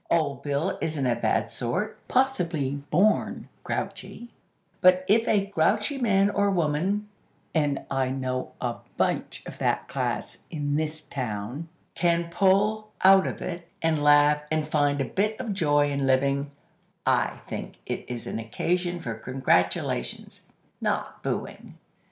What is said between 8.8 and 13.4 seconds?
bunch of that class in this town!) can pull out